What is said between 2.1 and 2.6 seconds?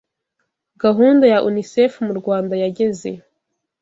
Rwanda